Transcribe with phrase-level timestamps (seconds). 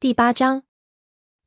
[0.00, 0.62] 第八章，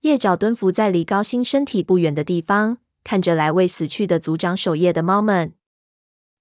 [0.01, 5.55] 叶爪蹲伏在离高星身体不远的地方，看着来为死去的族长守夜的猫们。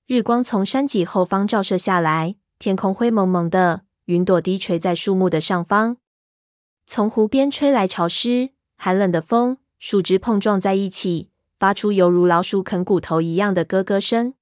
[0.06, 5.96] 日光从山脊后方照射下来，天空灰蒙蒙的，云朵低垂在树木的上方。
[6.86, 14.34] 从湖边吹来潮湿、寒冷的风，树枝碰撞在一起，发出犹如老鼠啃骨头一样的咯咯声。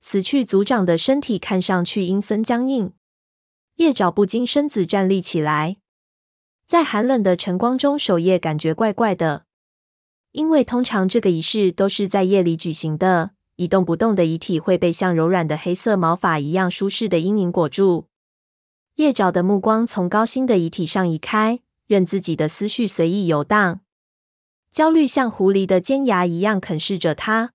[0.00, 2.92] 死去族长的身体看上去阴森僵硬，
[3.76, 5.76] 叶爪不禁身子站立起来。
[6.70, 9.44] 在寒冷的晨光中守夜，感觉怪怪的。
[10.30, 18.06] 因为通常这个仪式都是在夜里举行的，一动不动的遗体会被像柔软的黑色毛发一样舒适的阴影裹住。
[18.94, 23.80] 叶爪的目光从高星的遗体上移开，任自己的思绪随意游荡。
[24.70, 27.52] 焦虑像狐狸的尖牙一样啃噬着他。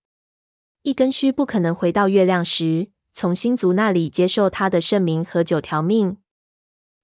[0.82, 6.18] 一根须不可能回到月亮时，从星族那里接受他的圣名和九条命。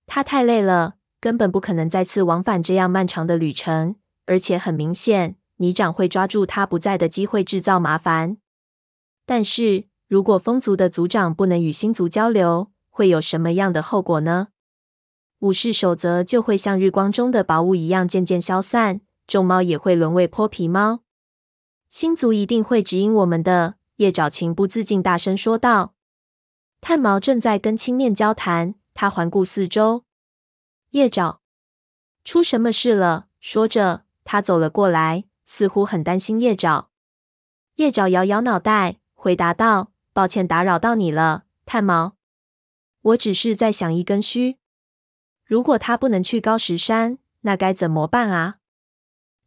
[0.06, 0.96] 他太累了。
[1.22, 8.38] 根本不可能再次往返这样漫长的旅程，而且很明显，泥掌会抓住他不在的机会制造麻烦。
[9.28, 14.48] 但是如果风族的族长不能与星族交流，会有什么样的后果呢？
[15.40, 21.02] 武士守则就会像日光中的薄雾一样渐渐消散，众猫也会沦为泼皮猫。
[21.90, 23.76] 星族一定会指引我们的。
[23.98, 25.94] 叶爪情不自禁大声说道。
[26.80, 30.04] 炭毛正在跟青面交谈，他环顾四周。
[30.92, 31.40] 叶爪，
[32.26, 33.28] 出什么事了？
[33.40, 36.90] 说着，他走了过来，似乎很担心叶爪。
[37.76, 42.18] 叶爪摇摇脑袋，回答道：“抱歉打扰到你了，炭毛。
[43.02, 44.58] 我只是在想一根须，
[45.46, 48.58] 如果他不能去高石山，那该怎么办啊？”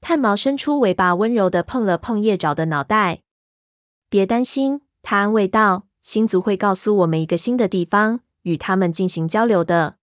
[0.00, 3.22] 炭毛伸出尾巴，温柔的碰了碰叶爪的脑袋。
[4.08, 9.98] “别担心。”他安慰道，“星族会告诉我们一个新的地方，与他们进行交流的。”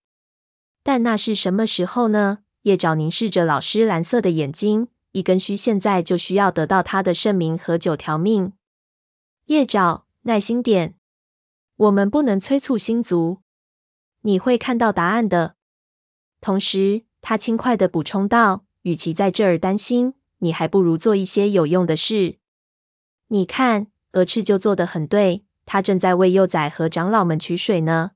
[0.82, 2.40] 但那是什么时候呢？
[2.62, 4.88] 叶爪凝视着老师蓝色的眼睛。
[5.12, 8.54] 一根须现在就需要得到他的圣名和九条命。
[9.44, 10.94] 叶爪，耐心点，
[11.76, 13.40] 我们不能催促星族。
[14.22, 15.56] 你会看到答案的。
[16.40, 22.38] 同时，他轻快地补充道：“与其在这儿担心，你还不如做一些有用的事。
[23.28, 28.12] 你看，鹅翅就做得很对，他正在为幼崽和长老们取水呢。”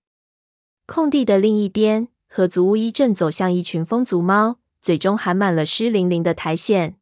[0.87, 2.09] 空地的另一边。
[2.29, 6.97] 河族巫医正走向一群风族猫，嘴中含满了湿淋淋的苔藓。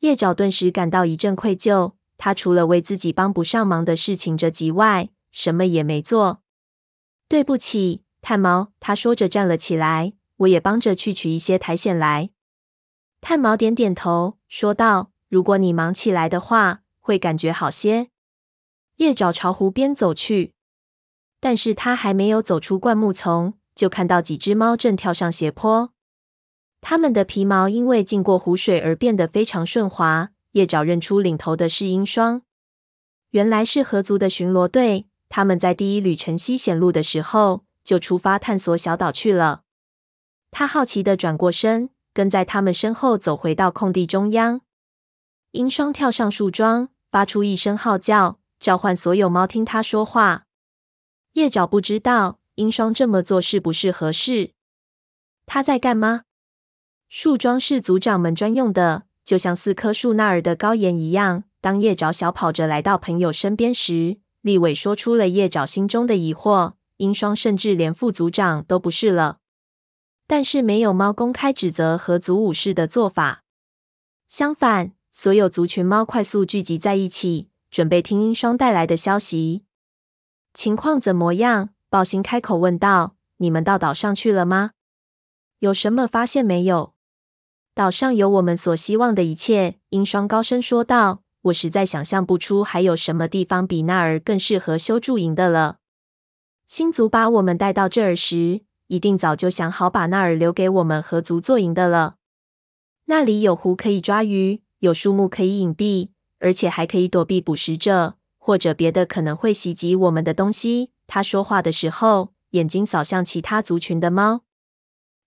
[0.00, 6.42] 叶爪顿时感到一阵愧疚，他除了为自己帮不上忙的事情着急外，什么也没做。
[7.28, 12.30] 对不起，炭毛，他说着站了起来，我也帮着去取一些苔藓来。
[13.20, 18.08] 炭毛点点头，说道：“如果你忙起来的话，会感觉好些。”
[18.96, 20.54] 叶爪朝湖边走去，
[21.40, 23.57] 但是他还没有走出灌木丛。
[23.78, 25.92] 就看到几只猫正跳上斜坡，
[26.80, 30.30] 它们的皮毛因为浸过湖水而变得非常顺滑。
[30.52, 32.42] 叶爪认出领头的是鹰双，
[33.30, 35.06] 原来是河族的巡逻队。
[35.28, 39.62] 他们在第一缕晨曦显露的时候就出发探索小岛去了。
[40.50, 44.62] 他好奇地转过身，跟在他们身后走回到空地中央。
[45.52, 50.46] 鹰双跳上树桩，发出一声号叫，召唤所有猫听他说话。
[51.34, 52.40] 叶爪不知道。
[52.58, 54.50] 英双这么做是不是合适？
[55.46, 56.22] 他在干嘛？
[57.08, 61.44] 树桩是族长们专用的，就像四棵树那儿的高岩一样。
[61.60, 69.38] 当叶爪小跑着来到朋友身边时，立伟说出了叶爪心中的疑惑：英双甚至连副族长都不是了。
[70.26, 73.44] 但是没有猫公开指责和族武士的做法，
[74.26, 79.62] 相反，所有族群猫快速聚集在一起，准备听英双带来的消息。
[80.52, 81.70] 情况怎么样？
[81.90, 84.72] 豹星开口问道：“你们到岛上去了吗？
[85.60, 86.92] 有什么发现没有
[87.74, 91.22] ？”“岛上有我们所希望的一切。”鹰双高声说道。
[91.48, 95.78] “我实在想象不出还有什么地方比那儿更适合修驻营的了。
[96.66, 102.16] 星族把我们带到这儿时，一定早就想好把那儿留给我们合族做营的了。
[103.06, 106.10] 那里有湖可以抓鱼，有树木可以隐蔽，
[106.40, 114.42] 而且还可以躲避捕食者或者别的可能会袭击我们的东西。”他说话的时候，眼睛扫向其他族群的猫。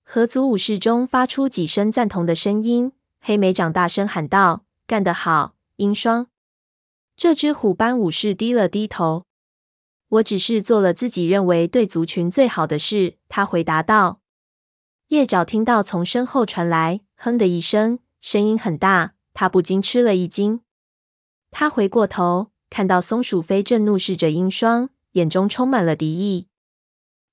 [0.03, 2.93] 合族武士中发出几声赞同的声音。
[3.19, 6.27] 黑莓长大声喊道：“干得好，鹰霜！”
[7.17, 9.25] 这只虎斑武士低了低头。
[10.09, 14.21] “我只是做了自己认为对族群最好的事。”他回答道。
[15.09, 20.61] 叶爪听到从身后传来“哼”的一声，声音很大，他不禁吃了一惊。
[21.49, 24.89] 他回过头，看到松鼠飞正怒视着鹰霜。
[25.13, 26.47] 眼中充满了敌意。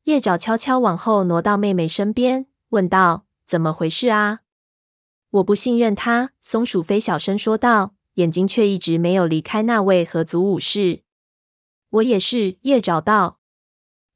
[0.04, 4.40] 叶爪悄悄往后挪到妹妹身边，问道：“怎么回事啊？
[5.30, 11.02] 我不信任他。”松鼠飞小声说道，眼睛却一直没有离开那位河族武士。
[11.90, 13.38] 我也是，叶爪道。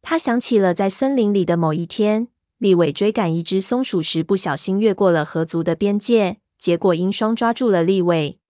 [0.01, 8.41] 他想起了在森林里的某一天，利尾追赶一只松鼠时不小心越过了河族的边界，结果鹰双抓住了利尾。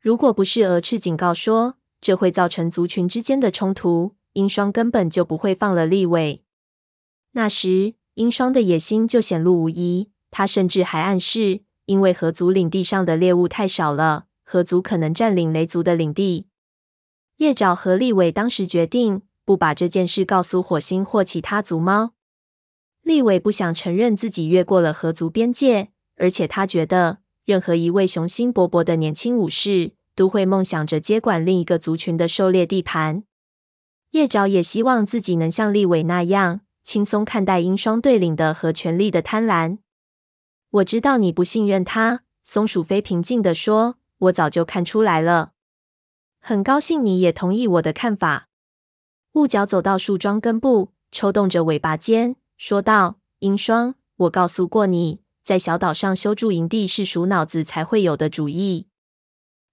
[0.00, 6.44] 如果不是鹅翅警告说这会造成族群之间的冲突，鹰霜根本就不会放了立伟。
[7.32, 10.10] 那时，鹰霜的野心就显露无遗。
[10.30, 16.46] 他甚至还暗示，因为河族领地上的猎物太少了，河族可能占领雷族的领地。
[17.38, 22.14] 叶爪和立伟当时决定不把这件事告诉火星或其他族猫。
[23.02, 27.18] 立伟不想承认自己越过了河族边界，而且他觉得。
[27.44, 33.24] 任何一位雄心勃勃的年轻武士都会梦想着接管另一个族群的狩猎地盘。
[34.14, 39.78] 叶爪也希望自己能像利尾那样轻松看待鹰双对领的和权力的贪婪。
[40.70, 45.50] 我知道你不信任他，松鼠飞平静地说：“我早就看出来了。
[46.38, 48.48] 很高兴你也同意我的看法。”
[49.34, 58.86] 雾角走到树桩根部，抽动着尾巴尖，说道：“鹰双，我告诉过你。”在小岛上修筑营地是鼠脑子才会有的主意。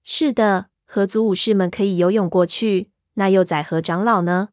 [0.03, 4.49] 是的，河族武士们可以游泳过去，那幼崽和长老呢？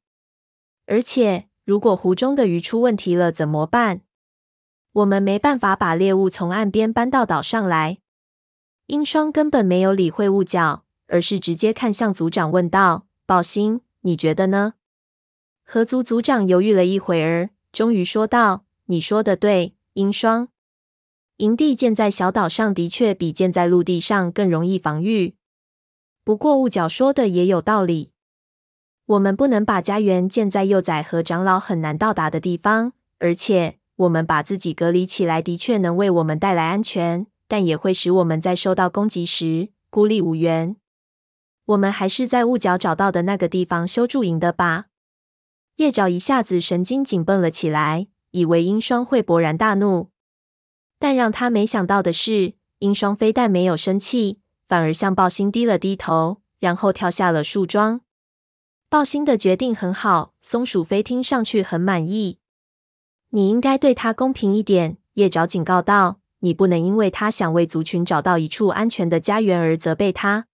[0.86, 4.02] 而且，如果湖中的鱼出问题了怎么办？
[4.92, 7.98] 我们没办法把猎物从岸边搬到岛上来。
[8.86, 14.74] 英双根本没有理会雾角，而是直接看向族长问道：“宝星，你觉得呢？”
[15.62, 20.48] 河族族长犹豫了一会儿，终于说道：“你说的对，英双。”
[21.36, 25.36] 营地建在小岛上的确比建在陆地上更容易防御。
[26.24, 28.10] 不过雾角说的也有道理，
[29.08, 32.92] 我们不能把家园建在幼崽和长老很难到达的地方。
[33.18, 40.76] 而且，我们把自己隔离起来的确能为我们带来安全，但也会使我们在受到攻击时孤立无援。
[41.64, 44.86] 我们还是在雾角找到的那个地方修驻营的吧？
[45.76, 50.10] 叶爪一下子神经紧绷了起来，以为鹰双会勃然大怒。
[50.98, 58.02] 但让他没想到的是，鹰双非但没有生气，反而向抱星低了低头，然后跳下了树桩。
[58.90, 62.38] 抱星的决定很好，松鼠飞听上去很满意。
[63.28, 66.20] 你应该对他公平一点，叶爪警告道。
[66.40, 70.46] 你不能因为他想为族群找到一处安全的家园而责备他。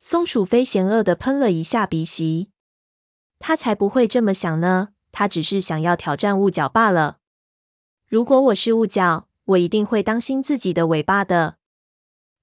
[0.00, 2.48] 松鼠飞嫌恶的喷了一下鼻息。
[3.38, 7.18] 他才不会这么想呢，他只是想要挑战雾角罢了。
[8.08, 11.58] 如果我是雾角，我一定会当心自己的尾巴的。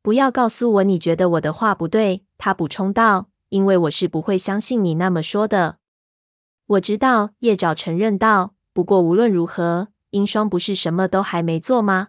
[0.04, 5.78] 不要告诉我你觉得我的话不对，他补充道，因为我是不会相信你那么说的。
[6.68, 8.56] 我知道，叶爪承认道。
[8.74, 12.08] 不过无论如何，鹰双不是什么都还没做吗？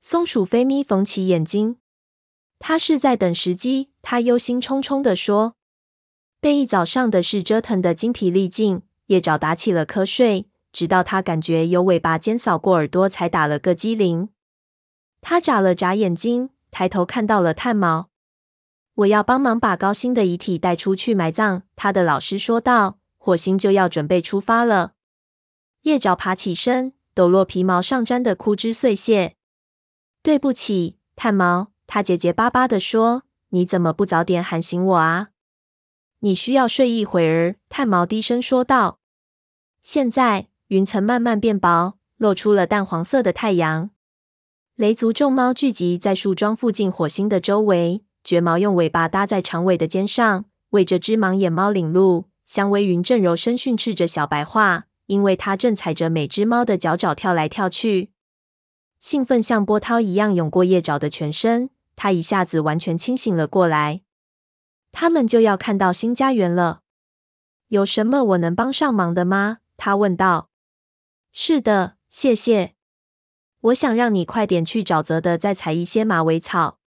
[0.00, 1.78] 松鼠飞咪缝起眼睛，
[2.60, 3.90] 他是在等时机。
[4.00, 5.56] 他忧心忡忡地说
[6.40, 10.48] ：“被一早上的事折腾得精疲力尽。”叶爪打起了瞌睡。
[10.72, 14.28] 直到他感觉有尾巴尖扫过耳朵，才打了个激灵。
[15.20, 18.10] 他眨了眨眼睛，抬头看到了炭毛。
[18.94, 21.62] 我要帮忙把高星的遗体带出去埋葬。
[21.74, 24.92] 他的老师说道：“火星就要准备出发了。”
[25.82, 29.36] 叶爪爬起身，抖落皮毛上沾的枯枝碎屑。
[30.22, 31.72] 对不起，炭毛。
[31.86, 35.30] 他结结巴巴地说：“你怎么不早点喊醒我啊？”
[36.20, 37.56] 你需要睡一会儿。
[37.68, 39.00] 炭毛低声说道
[39.82, 43.90] ：“现在。”云层慢慢变薄，露出了淡黄色的太阳。
[44.76, 52.30] 雷族众猫聚集在树桩附近火星的周围，绝毛用尾巴搭在长尾的肩上，为这只盲眼猫领路。
[52.46, 58.10] 香薇云正柔声训斥着小白话，因为它正踩着每只猫的脚爪跳来跳去。
[58.98, 64.02] 兴奋像波涛一样涌过叶爪的全身，它一下子完全清醒了过来。
[64.92, 66.80] 他们就要看到新家园了，
[67.68, 69.58] 有什么我能帮上忙的吗？
[69.76, 70.48] 他问道。
[71.32, 72.74] 是的，谢谢。
[73.60, 76.78] 我想让你快点去沼泽的再采一些马尾草。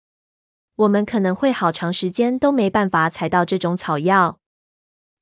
[0.77, 4.39] 我们可能会好长时间都没办法采到这种草药。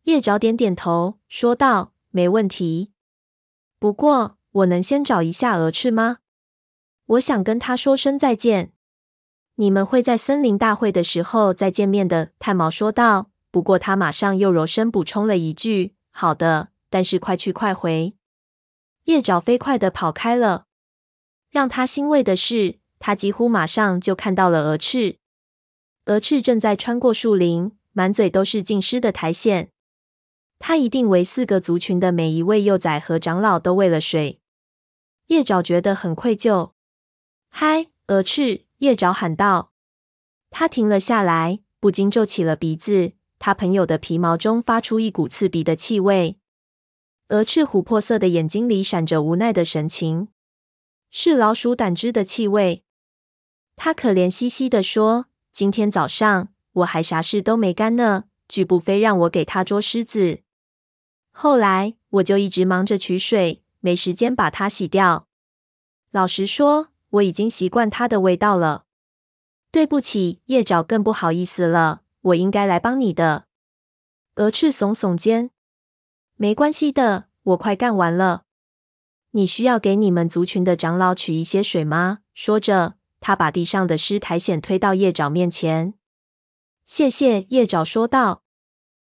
[0.04, 2.92] 叶爪点点头，说道：“没问题。
[3.80, 6.18] 不过，我能先找一下鹅翅吗？
[7.06, 8.74] 我想跟他说声再见。
[9.56, 13.32] 你们会在森林大会的时候再见面的。”炭毛说道。
[13.50, 18.14] 不过他马上又柔声补充了一句：“好的，但是快去快回。”
[19.06, 20.66] 叶爪飞快地跑开了。
[21.50, 25.20] 让他欣慰的是，他几乎马上就看到了鹅翅。
[26.06, 29.70] 鹅翅正在穿过树林，满嘴都是浸湿的苔藓。
[30.60, 34.40] 他一定为四个族群的每一位幼崽和长老都喂了水。
[35.28, 36.74] 叶爪觉得很愧疚。
[37.50, 38.66] 嗨，鹅翅！
[38.78, 39.72] 叶爪喊道。
[40.52, 43.14] 他停了下来，不禁皱起了鼻子。
[43.40, 46.38] 他朋友的皮毛中发出一股刺鼻的气味。
[47.30, 50.28] 鹅翅琥珀色的眼睛里闪着无奈的神情，
[51.10, 52.84] 是老鼠胆汁的气味。
[53.76, 60.42] 他可怜兮兮地说：“今天早上我还啥事都没干呢，巨不非让我给他捉虱子。
[61.32, 65.30] 后来我就一直忙着取水，没时间把它洗掉。
[66.12, 68.84] 老实说，我已经习惯它的味道了。
[69.72, 73.46] 对不起，叶爪更不好意思了，我应该来帮你的。”
[74.36, 75.52] 鹅翅耸耸肩
[76.36, 78.44] ：“没关系的，我快干完了。
[79.32, 82.96] 你需要给你们族群的长老取一些水吗？”说着。
[83.28, 85.96] 他把地上的湿苔藓推到叶爪面前。
[86.86, 88.44] “谢谢。”叶爪说道。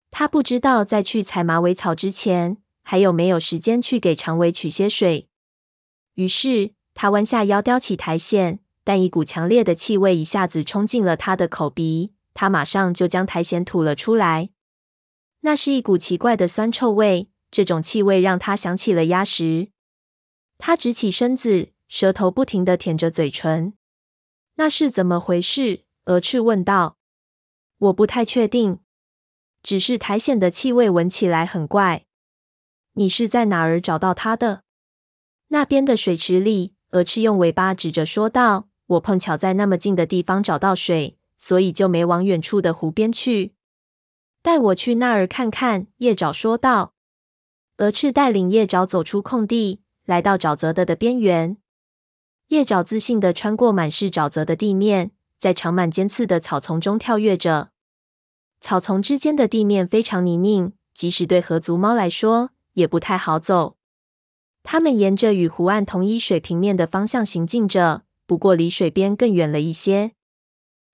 [0.09, 5.29] 他不知道在去采马尾草之前，还有没有时间去给长尾取些水。
[6.15, 12.11] 于是他弯下腰叼起苔藓，但一股强烈的气味一下子冲进了他的口鼻。
[12.33, 14.49] 他马上就将苔藓吐了出来。
[15.39, 19.69] 那是一股奇怪的酸臭味，这种气味让他想起了鸭食。
[20.57, 23.71] 他直起身子，舌头不停地舔着嘴唇。
[24.61, 25.85] 那是怎么回事？
[26.05, 26.99] 蛾翅问道。
[27.79, 28.77] 我不太确定，
[29.63, 32.05] 只是苔藓的气味闻起来很怪。
[32.93, 34.61] 你是在哪儿找到它的？
[35.47, 36.75] 那边的水池里。
[36.91, 38.67] 蛾翅用尾巴指着说道。
[38.85, 43.55] 我碰巧在那么近的地方找到水，所以就没往远处的湖边去。
[44.43, 45.87] 带我去那儿看看。
[45.97, 46.93] 叶爪说道。
[47.77, 51.57] 蛾翅带领叶爪走出空地，来到沼泽的的边缘。
[52.51, 57.69] 叶爪自信地穿过满是沼泽的地面，在长满尖刺的草丛中跳跃着。
[58.59, 63.77] 草丛之间的地面非常泥泞，即使对河族猫来说也不太好走。
[64.63, 70.11] 它们沿着与湖岸同一水平面的方向行进着，不过离水边更远了一些。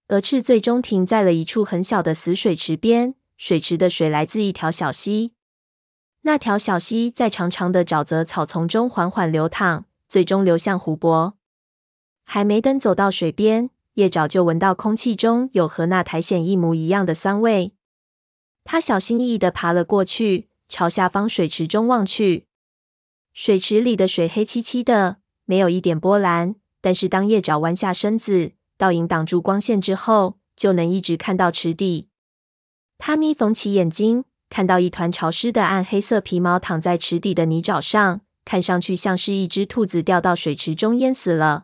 [0.09, 5.33] 蛾翅最终停在了一处很小的死水池边，水池的水来自一条小溪。
[6.21, 11.33] 那条小溪在长长的沼泽草丛中缓缓流淌，最终流向湖泊。
[12.29, 17.71] 还没等走到水边，叶爪就闻到空气中有和那苔藓一模一样的酸味。
[18.65, 22.45] 他小心翼翼地爬了过去，朝下方水池中望去。
[23.33, 26.55] 水池里的水黑漆漆的，没有一点波澜。
[26.81, 32.09] 但是当叶爪弯下身子，倒影挡住光线之后，就能一直看到池底。
[32.97, 41.63] 他眯缝起眼睛，看到一团潮湿的暗黑色皮毛躺在池底的泥沼上，看上去像是一只兔子掉到水池中淹死了。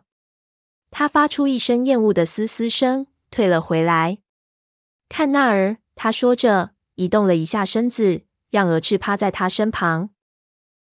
[0.96, 4.18] 他发出一声厌恶的嘶嘶声，退了回来。
[5.08, 10.10] 看那儿，他说着，移动了一下身子，让鹅翅趴在他身旁。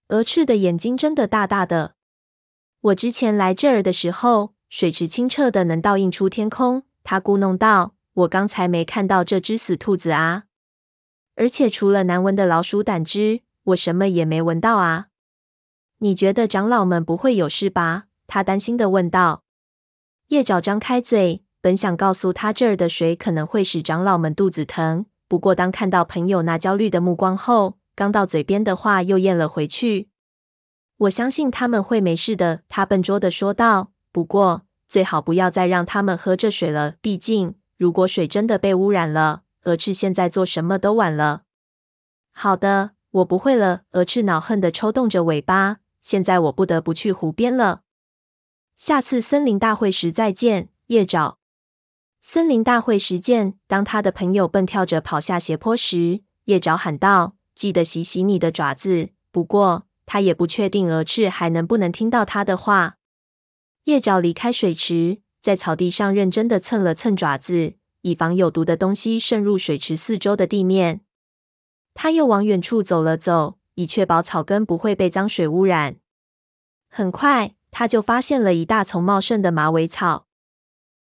[0.08, 1.94] 鹅翅的眼睛睁得大大的。
[2.82, 6.82] 我之前来这儿的时候，水池清澈的能倒映出天空。
[7.04, 7.94] 他咕哝道
[8.26, 10.46] ：“我刚才没看到这只死兔子啊，
[11.36, 15.10] 而且除了难闻的老鼠胆汁，我什么也没闻到啊。
[16.00, 19.44] 你觉得长老们不会有事吧？”他担心的问道。
[20.32, 30.08] 叶爪张开嘴，本想告诉他这儿的水可能会使长老们肚子疼，不过当看到朋友那焦虑的目光后，刚到嘴边的话又咽了回去。
[31.00, 33.92] 我相信他们会没事的，他笨拙地说道。
[34.14, 41.42] 不过最好不要再让他们喝这水了，毕竟如果水真的被污染了，蛾翅现在做什么都晚了。
[42.32, 43.82] 好的，我不会了。
[43.92, 45.80] 蛾翅恼恨地抽动着尾巴。
[46.02, 47.82] 现在我不得不去湖边了。
[48.82, 51.38] 下次森林大会时再见，叶爪。
[52.20, 53.54] 森林大会时见。
[53.68, 62.98] 当他的朋友蹦跳着跑下斜坡时，叶爪喊道：“记得洗洗你的爪子。”不过他也不确定蛾翅还能不能听到他的话。
[63.84, 71.02] 叶爪离开水池，在草地上认真的蹭了蹭爪子，以防有毒的东西渗入水池四周的地面。
[71.94, 75.98] 他又往远处走了走，以确保草根不会被脏水污染。
[76.90, 77.54] 很快。
[77.72, 80.28] 他就发现了一大丛茂盛的马尾草，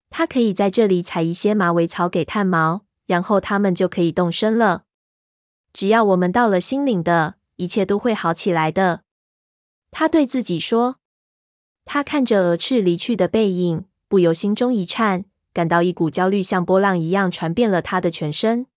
[0.10, 4.84] 他可以在这里采一些马尾草给炭毛，然后他们就可以动身了。
[5.74, 9.02] 只要我们到了新领的，一切都会好起来的。
[9.92, 10.96] 他对自己说。
[11.86, 18.68] 他看着鹅翅离去的背影，不由心中一颤，感到一股焦虑像波浪一样传遍了他的全身。